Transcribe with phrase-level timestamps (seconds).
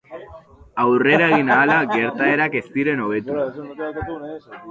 [0.83, 3.39] Aurrera egin ahala, gertaerak ez ziren hobetu.